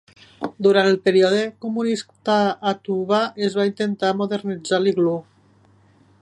[0.67, 2.37] Durant el període comunista
[2.71, 5.15] a Tuva es va intentar "modernitzar" l'iglú.